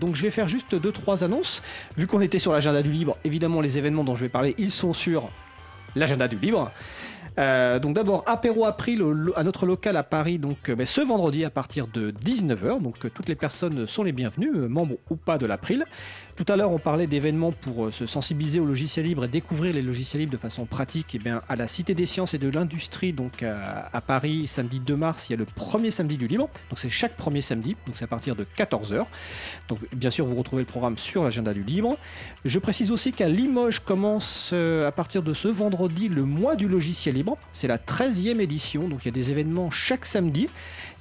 Donc 0.00 0.16
je 0.16 0.22
vais 0.22 0.30
faire 0.30 0.48
juste 0.48 0.74
deux 0.74 0.92
trois 0.92 1.22
annonces. 1.22 1.62
Vu 1.96 2.06
qu'on 2.06 2.20
était 2.20 2.38
sur 2.38 2.52
l'agenda 2.52 2.82
du 2.82 2.90
libre, 2.90 3.16
évidemment 3.24 3.60
les 3.60 3.78
événements 3.78 4.04
dont 4.04 4.16
je 4.16 4.22
vais 4.22 4.30
parler, 4.30 4.54
ils 4.58 4.70
sont 4.70 4.92
sur 4.92 5.28
l'agenda 5.94 6.26
du 6.26 6.36
libre. 6.36 6.72
Euh, 7.38 7.78
donc 7.78 7.94
d'abord 7.94 8.24
apéro 8.26 8.64
April 8.66 9.04
à 9.36 9.44
notre 9.44 9.64
local 9.64 9.96
à 9.96 10.02
Paris 10.02 10.38
donc 10.38 10.68
euh, 10.68 10.74
ben, 10.74 10.84
ce 10.84 11.00
vendredi 11.00 11.44
à 11.44 11.50
partir 11.50 11.86
de 11.86 12.10
19h 12.10 12.82
donc 12.82 13.04
euh, 13.04 13.10
toutes 13.12 13.28
les 13.28 13.36
personnes 13.36 13.86
sont 13.86 14.02
les 14.02 14.10
bienvenues 14.12 14.50
membres 14.50 14.96
ou 15.10 15.16
pas 15.16 15.38
de 15.38 15.46
l'April. 15.46 15.84
Tout 16.36 16.46
à 16.48 16.56
l'heure 16.56 16.72
on 16.72 16.78
parlait 16.78 17.06
d'événements 17.06 17.52
pour 17.52 17.92
se 17.92 18.06
sensibiliser 18.06 18.60
au 18.60 18.64
logiciel 18.64 19.06
libre 19.06 19.24
et 19.24 19.28
découvrir 19.28 19.74
les 19.74 19.82
logiciels 19.82 20.20
libres 20.20 20.32
de 20.32 20.38
façon 20.38 20.64
pratique 20.64 21.14
et 21.14 21.18
bien 21.18 21.42
à 21.48 21.54
la 21.54 21.68
Cité 21.68 21.94
des 21.94 22.06
Sciences 22.06 22.34
et 22.34 22.38
de 22.38 22.48
l'Industrie 22.48 23.12
donc 23.12 23.42
à, 23.42 24.00
Paris 24.00 24.46
samedi 24.46 24.80
2 24.80 24.96
mars 24.96 25.28
il 25.28 25.32
y 25.32 25.34
a 25.34 25.38
le 25.38 25.44
premier 25.44 25.90
samedi 25.90 26.16
du 26.16 26.26
libre 26.26 26.48
donc 26.68 26.78
c'est 26.78 26.88
chaque 26.88 27.16
premier 27.16 27.42
samedi 27.42 27.76
donc 27.86 27.96
c'est 27.96 28.04
à 28.04 28.08
partir 28.08 28.34
de 28.34 28.44
14h. 28.56 29.04
Donc 29.68 29.78
bien 29.92 30.10
sûr 30.10 30.24
vous 30.26 30.34
retrouvez 30.34 30.62
le 30.62 30.66
programme 30.66 30.98
sur 30.98 31.24
l'agenda 31.24 31.52
du 31.52 31.62
libre. 31.62 31.96
Je 32.44 32.58
précise 32.58 32.90
aussi 32.90 33.12
qu'à 33.12 33.28
Limoges 33.28 33.80
commence 33.80 34.52
à 34.52 34.92
partir 34.92 35.22
de 35.22 35.34
ce 35.34 35.48
vendredi 35.48 36.08
le 36.08 36.24
mois 36.24 36.56
du 36.56 36.66
logiciel 36.66 37.14
libre. 37.14 37.19
C'est 37.52 37.68
la 37.68 37.78
13e 37.78 38.40
édition, 38.40 38.88
donc 38.88 39.00
il 39.02 39.06
y 39.06 39.08
a 39.08 39.12
des 39.12 39.30
événements 39.30 39.70
chaque 39.70 40.04
samedi. 40.04 40.48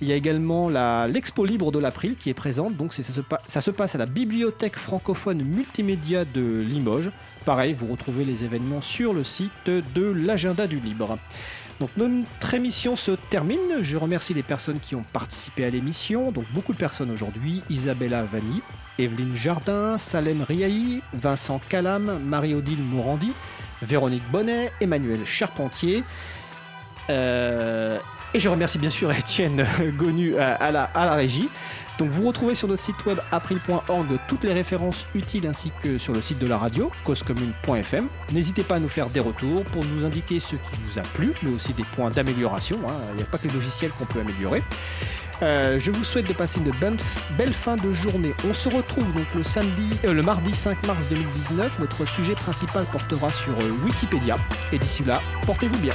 Il 0.00 0.08
y 0.08 0.12
a 0.12 0.16
également 0.16 0.68
l'expo 1.06 1.44
libre 1.44 1.72
de 1.72 1.78
l'April 1.78 2.16
qui 2.16 2.30
est 2.30 2.34
présente, 2.34 2.76
donc 2.76 2.92
ça 2.92 3.60
se 3.60 3.70
passe 3.70 3.94
à 3.94 3.98
la 3.98 4.06
bibliothèque 4.06 4.76
francophone 4.76 5.42
multimédia 5.42 6.24
de 6.24 6.60
Limoges. 6.60 7.10
Pareil, 7.44 7.72
vous 7.72 7.86
retrouvez 7.86 8.24
les 8.24 8.44
événements 8.44 8.80
sur 8.80 9.12
le 9.12 9.24
site 9.24 9.50
de 9.66 10.04
l'agenda 10.04 10.66
du 10.66 10.78
libre. 10.78 11.18
Donc 11.80 11.90
notre 11.96 12.54
émission 12.54 12.96
se 12.96 13.12
termine. 13.30 13.82
Je 13.82 13.96
remercie 13.96 14.34
les 14.34 14.42
personnes 14.42 14.80
qui 14.80 14.96
ont 14.96 15.04
participé 15.12 15.64
à 15.64 15.70
l'émission. 15.70 16.32
Donc 16.32 16.44
beaucoup 16.52 16.72
de 16.72 16.78
personnes 16.78 17.10
aujourd'hui. 17.10 17.62
Isabella 17.70 18.24
Vanni, 18.24 18.62
Evelyne 18.98 19.36
Jardin, 19.36 19.96
Salem 19.96 20.42
Riahi, 20.42 21.02
Vincent 21.12 21.60
Calam, 21.68 22.18
Marie-Odile 22.24 22.82
Morandi, 22.82 23.32
Véronique 23.82 24.28
Bonnet, 24.30 24.72
Emmanuel 24.80 25.24
Charpentier. 25.24 26.04
Euh, 27.10 27.98
et 28.34 28.38
je 28.38 28.48
remercie 28.48 28.78
bien 28.78 28.90
sûr 28.90 29.10
Étienne 29.12 29.66
Gonu 29.96 30.32
la, 30.32 30.54
à 30.54 30.70
la 31.06 31.14
régie. 31.14 31.48
Donc 31.98 32.10
vous 32.10 32.28
retrouvez 32.28 32.54
sur 32.54 32.68
notre 32.68 32.82
site 32.82 33.04
web 33.06 33.18
april.org 33.32 34.18
toutes 34.28 34.44
les 34.44 34.52
références 34.52 35.06
utiles 35.16 35.46
ainsi 35.48 35.72
que 35.82 35.98
sur 35.98 36.12
le 36.12 36.22
site 36.22 36.38
de 36.38 36.46
la 36.46 36.56
radio, 36.56 36.92
causecommune.fm. 37.04 38.06
N'hésitez 38.30 38.62
pas 38.62 38.76
à 38.76 38.78
nous 38.78 38.88
faire 38.88 39.10
des 39.10 39.18
retours 39.18 39.64
pour 39.64 39.84
nous 39.84 40.04
indiquer 40.04 40.38
ce 40.38 40.54
qui 40.54 40.70
vous 40.82 40.98
a 40.98 41.02
plu, 41.02 41.32
mais 41.42 41.52
aussi 41.52 41.72
des 41.72 41.82
points 41.82 42.10
d'amélioration. 42.10 42.78
hein. 42.86 42.92
Il 43.12 43.16
n'y 43.16 43.22
a 43.22 43.26
pas 43.26 43.38
que 43.38 43.48
les 43.48 43.54
logiciels 43.54 43.90
qu'on 43.90 44.06
peut 44.06 44.20
améliorer. 44.20 44.62
Euh, 45.42 45.78
je 45.78 45.90
vous 45.90 46.02
souhaite 46.04 46.26
de 46.28 46.32
passer 46.32 46.58
une 46.58 46.70
bonne- 46.80 46.96
belle 47.36 47.52
fin 47.52 47.76
de 47.76 47.92
journée. 47.92 48.34
On 48.48 48.52
se 48.54 48.68
retrouve 48.68 49.12
donc 49.12 49.26
le 49.34 49.44
samedi, 49.44 49.90
euh, 50.04 50.12
le 50.12 50.22
mardi 50.22 50.54
5 50.54 50.84
mars 50.86 51.08
2019. 51.08 51.78
Notre 51.78 52.04
sujet 52.06 52.34
principal 52.34 52.84
portera 52.86 53.30
sur 53.32 53.52
euh, 53.52 53.70
Wikipédia. 53.84 54.36
Et 54.72 54.78
d'ici 54.78 55.04
là, 55.04 55.20
portez-vous 55.46 55.78
bien. 55.78 55.94